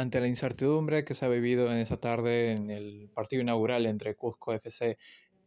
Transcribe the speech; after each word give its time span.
ante 0.00 0.20
la 0.20 0.28
incertidumbre 0.28 1.04
que 1.04 1.14
se 1.14 1.24
ha 1.24 1.28
vivido 1.28 1.72
en 1.72 1.78
esa 1.78 1.96
tarde 1.96 2.52
en 2.52 2.70
el 2.70 3.10
partido 3.14 3.42
inaugural 3.42 3.86
entre 3.86 4.14
Cusco 4.14 4.52
FC 4.52 4.98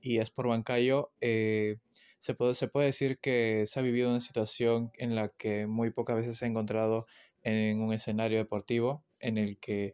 y 0.01 0.17
Sport 0.17 0.49
Bancayo, 0.49 1.11
eh, 1.21 1.77
se, 2.19 2.33
puede, 2.33 2.55
se 2.55 2.67
puede 2.67 2.87
decir 2.87 3.19
que 3.19 3.65
se 3.67 3.79
ha 3.79 3.83
vivido 3.83 4.09
una 4.09 4.21
situación 4.21 4.91
en 4.97 5.15
la 5.15 5.29
que 5.29 5.67
muy 5.67 5.91
pocas 5.91 6.17
veces 6.17 6.37
se 6.37 6.45
ha 6.45 6.47
encontrado 6.47 7.05
en 7.43 7.81
un 7.81 7.93
escenario 7.93 8.37
deportivo 8.37 9.03
en 9.19 9.37
el 9.37 9.59
que 9.59 9.93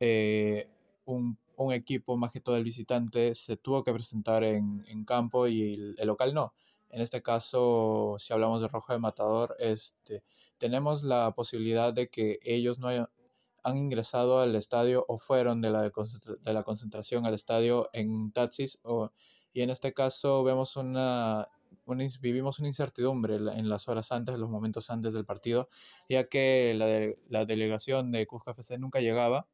eh, 0.00 0.68
un, 1.04 1.38
un, 1.56 1.72
equipo, 1.72 2.16
más 2.16 2.30
que 2.30 2.40
todo 2.40 2.56
el 2.56 2.64
visitante, 2.64 3.34
se 3.34 3.56
tuvo 3.56 3.84
que 3.84 3.92
presentar 3.92 4.44
en, 4.44 4.84
en 4.88 5.04
campo 5.04 5.46
y 5.46 5.74
el, 5.74 5.94
el, 5.98 6.06
local 6.06 6.32
no. 6.34 6.54
En 6.90 7.00
este 7.02 7.22
caso, 7.22 8.16
si 8.18 8.32
hablamos 8.32 8.60
de 8.60 8.68
Rojo 8.68 8.92
de 8.92 8.98
Matador, 8.98 9.54
este, 9.58 10.24
tenemos 10.58 11.02
la 11.04 11.32
posibilidad 11.34 11.92
de 11.92 12.08
que 12.08 12.38
ellos 12.42 12.78
no 12.78 12.88
hayan, 12.88 13.08
han 13.62 13.76
ingresado 13.76 14.40
al 14.40 14.54
estadio 14.56 15.04
o 15.08 15.18
fueron 15.18 15.60
de 15.60 15.70
la, 15.70 15.82
de 15.82 16.52
la 16.52 16.62
concentración 16.62 17.26
al 17.26 17.34
estadio 17.34 17.88
en 17.92 18.32
taxis 18.32 18.78
o, 18.82 19.10
y 19.52 19.62
en 19.62 19.70
este 19.70 19.92
caso 19.92 20.44
vemos 20.44 20.76
una, 20.76 21.48
una, 21.86 22.06
vivimos 22.20 22.58
una 22.58 22.68
incertidumbre 22.68 23.36
en 23.36 23.68
las 23.68 23.88
horas 23.88 24.12
antes, 24.12 24.38
los 24.38 24.50
momentos 24.50 24.90
antes 24.90 25.12
del 25.12 25.24
partido, 25.24 25.68
ya 26.08 26.28
que 26.28 26.74
la, 26.76 26.86
de, 26.86 27.18
la 27.28 27.44
delegación 27.44 28.12
de 28.12 28.26
Cusco 28.26 28.50
FC 28.52 28.78
nunca 28.78 29.00
llegaba 29.00 29.48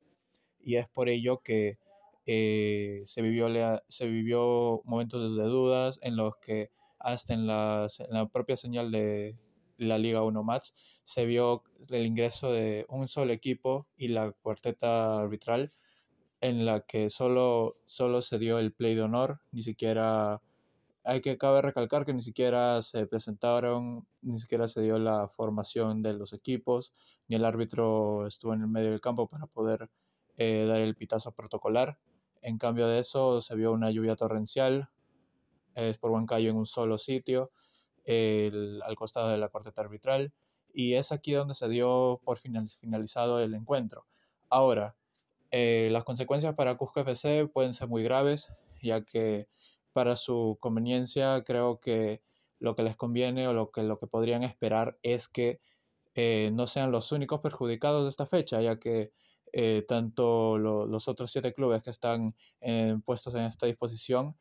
y 0.61 0.77
es 0.77 0.89
por 0.89 1.09
ello 1.09 1.43
que 1.43 1.79
eh, 2.27 3.03
se, 3.05 3.23
vivió, 3.23 3.49
se 3.89 4.07
vivió 4.07 4.83
momentos 4.85 5.37
de 5.37 5.45
dudas 5.45 5.99
en 6.03 6.17
los 6.17 6.37
que 6.39 6.71
hasta 6.99 7.35
en, 7.35 7.47
las, 7.47 8.01
en 8.01 8.11
la 8.11 8.29
propia 8.29 8.57
señal 8.57 8.91
de, 8.91 9.37
la 9.79 9.99
Liga 9.99 10.23
1 10.23 10.43
Match, 10.43 10.71
se 11.05 11.27
vio 11.27 11.65
el 11.91 12.07
ingreso 12.07 12.53
de 12.53 12.87
un 12.89 13.09
solo 13.09 13.33
equipo 13.33 13.89
y 13.97 14.09
la 14.09 14.33
cuarteta 14.33 15.21
arbitral 15.21 15.73
en 16.41 16.67
la 16.67 16.81
que 16.81 17.11
solo, 17.11 17.79
solo 17.87 18.23
se 18.23 18.39
dio 18.39 18.59
el 18.59 18.73
play 18.73 18.95
de 18.95 19.03
honor, 19.03 19.41
ni 19.53 19.63
siquiera, 19.63 20.43
hay 21.05 21.21
que 21.21 21.39
cabe 21.39 21.63
recalcar 21.63 22.05
que 22.05 22.13
ni 22.13 22.23
siquiera 22.23 22.83
se 22.83 23.07
presentaron, 23.07 24.07
ni 24.23 24.39
siquiera 24.39 24.69
se 24.69 24.83
dio 24.83 24.99
la 24.99 25.29
formación 25.29 26.03
de 26.03 26.15
los 26.15 26.33
equipos, 26.33 26.93
ni 27.29 27.37
el 27.37 27.45
árbitro 27.45 28.27
estuvo 28.27 28.55
en 28.55 28.63
el 28.63 28.69
medio 28.69 28.91
del 28.91 29.01
campo 29.01 29.29
para 29.29 29.47
poder 29.47 29.91
eh, 30.37 30.67
dar 30.69 30.81
el 30.81 30.97
pitazo 30.97 31.33
protocolar. 31.33 31.99
En 32.43 32.59
cambio 32.59 32.87
de 32.87 33.01
eso 33.01 33.41
se 33.41 33.55
vio 33.57 33.73
una 33.73 33.91
lluvia 33.91 34.17
torrencial, 34.17 34.91
es 35.75 35.99
por 35.99 36.11
Huancayo 36.11 36.51
en 36.51 36.57
un 36.57 36.67
solo 36.67 36.99
sitio, 36.99 37.51
al 38.07 38.95
costado 38.97 39.29
de 39.29 39.39
la 39.39 39.49
cuarteta 39.49 39.83
arbitral 39.83 40.33
y 40.77 40.95
es 40.95 41.11
aquí 41.11 41.33
donde 41.33 41.55
se 41.55 41.69
dio 41.69 42.21
por 42.23 42.37
final, 42.37 42.69
finalizado 42.69 43.41
el 43.41 43.55
encuentro. 43.55 44.07
Ahora, 44.51 44.95
eh, 45.51 45.89
las 45.91 46.05
consecuencias 46.05 46.55
para 46.55 46.77
Cusco 46.77 47.01
FC 47.01 47.47
pueden 47.47 47.73
ser 47.73 47.89
muy 47.89 48.03
graves, 48.03 48.53
ya 48.83 49.03
que 49.03 49.49
para 49.95 50.17
su 50.17 50.59
conveniencia 50.61 51.43
creo 51.45 51.81
que 51.81 52.21
lo 52.59 52.75
que 52.75 52.83
les 52.83 52.95
conviene 52.95 53.49
o 53.49 53.55
lo 53.55 53.71
que, 53.71 53.83
lo 53.83 53.99
que 53.99 54.07
podrían 54.07 54.43
esperar 54.43 54.99
es 55.03 55.29
que 55.29 55.61
eh, 56.15 56.51
no 56.53 56.67
sean 56.67 56.93
los 56.93 57.11
únicos 57.11 57.41
perjudicados 57.41 58.05
de 58.05 58.11
esta 58.11 58.27
fecha, 58.27 58.61
ya 58.61 58.79
que 58.79 59.13
eh, 59.55 59.83
tanto 59.89 60.59
lo, 60.59 60.87
los 60.87 61.09
otros 61.09 61.31
siete 61.31 61.55
clubes 61.55 61.83
que 61.83 61.91
están 61.91 62.35
puestos 63.03 63.35
en 63.35 63.43
esta 63.43 63.65
disposición 63.65 64.37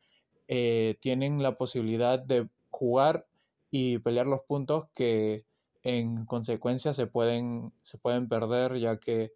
tienen 0.46 1.42
la 1.42 1.54
posibilidad 1.54 2.18
de 2.18 2.48
jugar 2.70 3.26
y 3.70 3.98
pelear 3.98 4.26
los 4.26 4.40
puntos 4.42 4.86
que 4.94 5.44
en 5.82 6.24
consecuencia 6.26 6.94
se 6.94 7.06
pueden, 7.06 7.72
se 7.82 7.98
pueden 7.98 8.28
perder 8.28 8.78
ya 8.78 8.98
que 8.98 9.32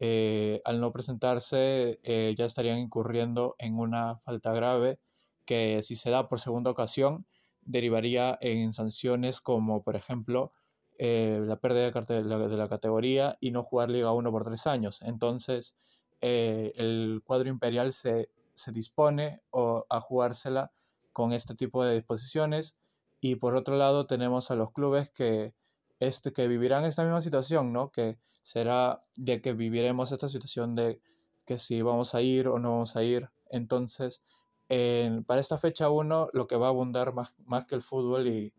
eh, 0.00 0.60
al 0.64 0.80
no 0.80 0.92
presentarse 0.92 2.00
eh, 2.02 2.34
ya 2.36 2.46
estarían 2.46 2.78
incurriendo 2.78 3.54
en 3.58 3.78
una 3.78 4.16
falta 4.18 4.52
grave 4.52 4.98
que 5.44 5.82
si 5.82 5.94
se 5.94 6.10
da 6.10 6.28
por 6.28 6.40
segunda 6.40 6.70
ocasión 6.70 7.26
derivaría 7.62 8.36
en 8.40 8.72
sanciones 8.72 9.40
como 9.40 9.84
por 9.84 9.94
ejemplo 9.94 10.52
eh, 10.98 11.40
la 11.44 11.60
pérdida 11.60 11.90
de 11.90 12.24
la, 12.24 12.38
de 12.38 12.56
la, 12.56 12.68
categoría 12.68 13.36
y 13.40 13.52
no 13.52 13.62
jugar 13.62 13.90
Liga 13.90 14.12
1 14.12 14.30
por 14.30 14.44
tres 14.44 14.66
años. 14.66 15.00
Entonces 15.02 15.74
el 16.20 17.20
cuadro 17.24 17.50
imperial 17.50 17.92
se, 17.92 18.30
se 18.54 18.72
dispone 18.72 19.42
o, 19.50 19.84
a 19.90 20.00
jugársela 20.00 20.72
con 21.12 21.32
este 21.32 21.54
tipo 21.54 21.84
de 21.84 21.94
disposiciones 21.94 22.76
y 23.24 23.36
por 23.36 23.56
otro 23.56 23.78
lado 23.78 24.06
tenemos 24.06 24.50
a 24.50 24.54
los 24.54 24.70
clubes 24.70 25.08
que, 25.08 25.54
este, 25.98 26.34
que 26.34 26.46
vivirán 26.46 26.84
esta 26.84 27.04
misma 27.04 27.22
situación, 27.22 27.72
¿no? 27.72 27.90
Que 27.90 28.18
será 28.42 29.02
de 29.16 29.40
que 29.40 29.54
viviremos 29.54 30.12
esta 30.12 30.28
situación 30.28 30.74
de 30.74 31.00
que 31.46 31.58
si 31.58 31.80
vamos 31.80 32.14
a 32.14 32.20
ir 32.20 32.48
o 32.48 32.58
no 32.58 32.72
vamos 32.72 32.96
a 32.96 33.02
ir. 33.02 33.30
Entonces, 33.48 34.22
para 34.68 35.40
esta 35.40 35.56
fecha 35.56 35.88
1, 35.88 36.28
lo 36.34 36.46
que 36.46 36.56
va 36.56 36.66
a 36.66 36.68
abundar 36.68 37.14
más, 37.14 37.32
más 37.46 37.64
que 37.64 37.76
el 37.76 37.80
fútbol 37.80 38.28
y, 38.28 38.52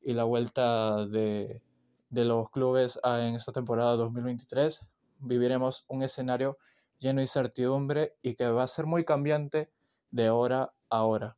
y 0.00 0.14
la 0.14 0.24
vuelta 0.24 1.06
de, 1.06 1.62
de, 2.10 2.24
los 2.24 2.50
clubes 2.50 2.98
en 3.04 3.36
esta 3.36 3.52
temporada 3.52 3.94
2023, 3.94 4.80
viviremos 5.20 5.84
un 5.86 6.02
escenario 6.02 6.58
lleno 6.98 7.18
de 7.18 7.22
incertidumbre 7.22 8.16
y 8.20 8.34
que 8.34 8.50
va 8.50 8.64
a 8.64 8.66
ser 8.66 8.86
muy 8.86 9.04
cambiante 9.04 9.70
de 10.10 10.28
hora 10.30 10.74
a 10.90 11.04
hora. 11.04 11.37